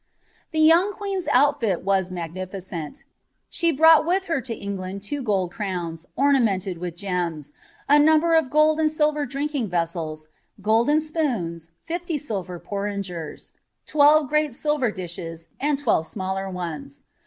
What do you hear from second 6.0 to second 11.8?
ornamented with gems, a number of gold drinking vessels, golden spoons,